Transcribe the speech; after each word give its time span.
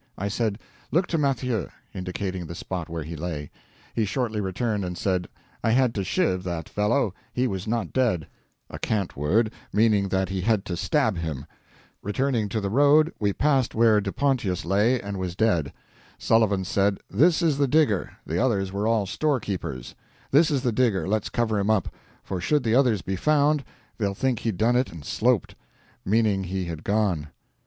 I 0.17 0.29
said, 0.29 0.57
'Look 0.91 1.05
to 1.09 1.19
Mathieu,' 1.19 1.69
indicating 1.93 2.47
the 2.47 2.55
spot 2.55 2.89
where 2.89 3.03
he 3.03 3.15
lay. 3.15 3.51
He 3.93 4.03
shortly 4.03 4.41
returned 4.41 4.83
and 4.83 4.97
said, 4.97 5.27
'I 5.63 5.71
had 5.73 5.93
to 5.93 6.03
"chiv" 6.03 6.43
that 6.43 6.67
fellow, 6.67 7.13
he 7.31 7.45
was 7.47 7.67
not 7.67 7.93
dead,' 7.93 8.25
a 8.67 8.79
cant 8.79 9.15
word, 9.15 9.53
meaning 9.71 10.09
that 10.09 10.29
he 10.29 10.41
had 10.41 10.65
to 10.65 10.75
stab 10.75 11.17
him. 11.17 11.45
Returning 12.01 12.49
to 12.49 12.59
the 12.59 12.71
road 12.71 13.13
we 13.19 13.31
passed 13.31 13.75
where 13.75 14.01
De 14.01 14.11
Pontius 14.11 14.65
lay 14.65 14.99
and 14.99 15.17
was 15.19 15.35
dead. 15.35 15.71
Sullivan 16.17 16.65
said, 16.65 16.97
'This 17.11 17.43
is 17.43 17.57
the 17.59 17.67
digger, 17.67 18.17
the 18.25 18.43
others 18.43 18.71
were 18.73 18.87
all 18.87 19.05
storekeepers; 19.05 19.93
this 20.31 20.49
is 20.49 20.63
the 20.63 20.71
digger, 20.71 21.07
let's 21.07 21.29
cover 21.29 21.59
him 21.59 21.69
up, 21.69 21.93
for 22.23 22.41
should 22.41 22.63
the 22.63 22.73
others 22.73 23.03
be 23.03 23.15
found, 23.15 23.63
they'll 23.99 24.15
think 24.15 24.39
he 24.39 24.51
done 24.51 24.75
it 24.75 24.91
and 24.91 25.05
sloped,' 25.05 25.53
meaning 26.03 26.45
he 26.45 26.65
had 26.65 26.83
gone. 26.83 27.27